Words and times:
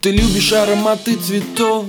Ты 0.00 0.10
любишь 0.10 0.52
ароматы 0.52 1.16
цветов 1.16 1.86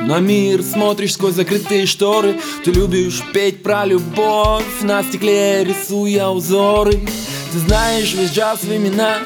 на 0.00 0.20
мир 0.20 0.62
смотришь 0.62 1.14
сквозь 1.14 1.34
закрытые 1.34 1.84
шторы. 1.86 2.36
Ты 2.64 2.70
любишь 2.70 3.20
петь 3.34 3.64
про 3.64 3.84
любовь 3.84 4.64
На 4.82 5.02
стекле 5.02 5.64
рисуя 5.64 6.28
узоры. 6.28 7.00
Ты 7.52 7.58
знаешь 7.58 8.14
весь 8.14 8.30
джаз 8.30 8.62
в 8.62 8.72
именах 8.72 9.22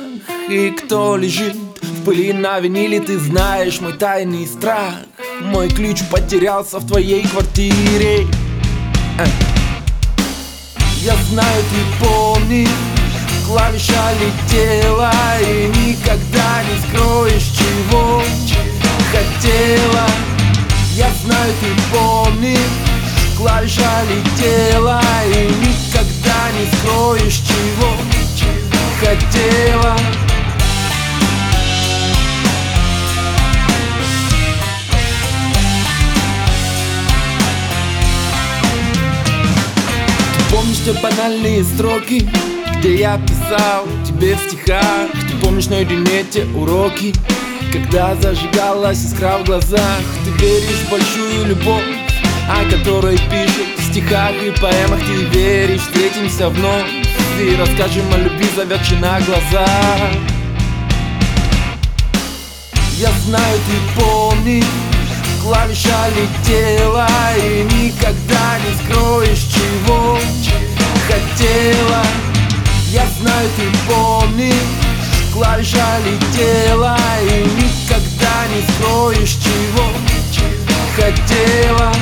И 0.49 0.71
кто 0.71 1.17
лежит 1.17 1.55
в 1.83 2.05
пыли 2.05 2.33
на 2.33 2.59
виниле 2.61 3.01
Ты 3.01 3.19
знаешь 3.19 3.81
мой 3.81 3.93
тайный 3.93 4.47
страх. 4.47 4.95
Мой 5.43 5.69
ключ 5.69 5.99
потерялся 6.11 6.79
в 6.79 6.87
твоей 6.87 7.27
квартире. 7.29 8.27
Э. 9.19 9.27
Я 11.03 11.15
знаю, 11.31 11.63
ты 11.71 12.05
помнишь 12.05 12.92
Клавиша 13.53 14.03
летела 14.19 15.13
И 15.43 15.71
никогда 15.77 16.63
не 16.63 16.81
скроешь 16.89 17.51
чего 17.53 18.23
хотела. 19.13 20.07
Я 20.95 21.11
знаю, 21.23 21.53
ты 21.61 21.67
помнишь 21.95 22.59
Клавиша 23.37 24.05
летела 24.09 25.03
И 25.27 25.53
никогда 25.67 26.49
не 26.57 26.67
скроешь 26.79 27.43
чего 27.47 27.95
хотела. 29.01 29.99
Помнишь 40.51 40.79
те 40.87 40.93
банальные 40.95 41.63
строки 41.65 42.27
Где 42.83 42.97
я 42.97 43.17
писал 43.17 43.87
тебе 44.05 44.35
в 44.35 44.41
стихах? 44.41 45.09
Ты 45.13 45.37
помнишь 45.37 45.67
наедине 45.67 46.25
те 46.25 46.45
уроки? 46.47 47.15
Когда 47.73 48.17
зажигалась 48.17 49.05
искра 49.05 49.39
в 49.39 49.45
глазах? 49.45 50.01
Ты 50.25 50.31
веришь 50.45 50.83
в 50.85 50.91
большую 50.91 51.47
любовь 51.47 51.85
О 52.51 52.69
которой 52.69 53.19
пишут 53.19 53.79
в 53.79 53.85
стихах 53.89 54.33
и 54.33 54.51
поэмах? 54.61 54.99
Ты 54.99 55.15
веришь, 55.27 55.83
встретимся 55.83 56.49
вновь 56.49 56.91
И 57.41 57.55
расскажем 57.55 58.03
о 58.15 58.17
любви, 58.17 58.49
заведшей 58.57 58.99
на 58.99 59.21
глаза 59.21 59.67
Я 62.97 63.13
знаю, 63.25 63.59
ты 63.59 64.01
помнишь 64.03 64.65
Клавиша 65.41 66.09
летела 66.17 67.07
И 67.37 67.63
никогда 67.63 68.59
не 68.59 68.75
скроешь, 68.85 69.47
чего 69.55 70.19
летела 76.63 76.97
И 77.23 77.45
никогда 77.45 78.47
не 78.49 78.63
скроешь 78.75 79.37
чего. 79.43 79.85
Хотела 80.97 81.93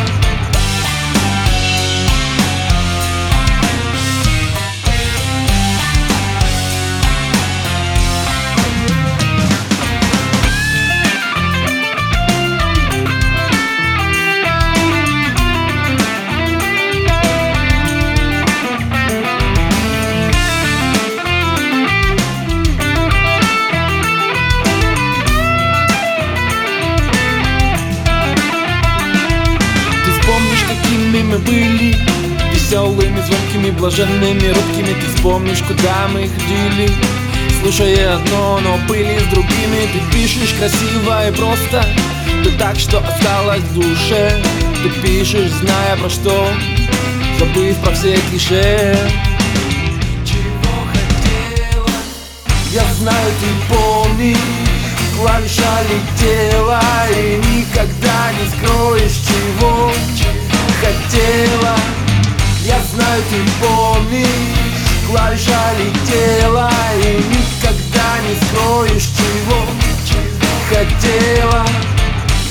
мы 31.30 31.38
были 31.38 31.96
Веселыми, 32.52 33.20
звонкими, 33.20 33.70
блаженными, 33.70 34.48
робкими. 34.48 35.00
Ты 35.00 35.06
вспомнишь, 35.14 35.62
куда 35.62 36.08
мы 36.08 36.28
ходили 36.28 36.90
Слушая 37.62 38.16
одно, 38.16 38.58
но 38.60 38.78
были 38.88 39.18
с 39.18 39.24
другими. 39.32 39.88
Ты 39.92 40.12
пишешь 40.12 40.54
красиво 40.58 41.28
и 41.28 41.32
просто 41.32 41.84
Ты 42.42 42.50
так, 42.58 42.76
что 42.76 42.98
осталось 42.98 43.62
в 43.62 43.74
душе. 43.74 44.42
Ты 44.82 44.90
пишешь, 45.02 45.50
зная 45.50 45.96
про 45.96 46.10
что 46.10 46.48
Забыв 47.38 47.76
про 47.78 47.92
все 47.92 48.18
клише. 48.30 48.98
Я 52.72 52.84
знаю, 53.00 53.32
ты 53.40 53.74
помнишь 53.74 54.36
Клавиша 55.16 55.62
летела 55.90 56.80
И 57.10 57.40
никогда 57.52 58.29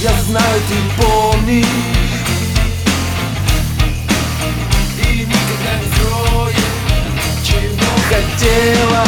Я 0.02 0.12
знаю, 0.22 0.62
ты 0.70 0.76
помнишь. 1.02 1.66
И 4.98 5.26
никогда 5.26 5.76
не 5.78 5.88
скроешь 5.94 6.56
чего 7.44 7.92
хотела. 8.08 9.06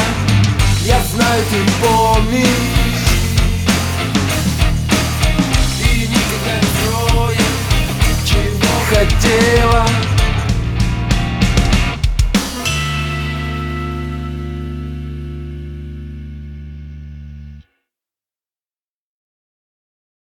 Я 0.84 1.02
знаю, 1.14 1.44
ты 1.50 1.60
помнишь. 1.82 2.48
Хотел 8.90 9.71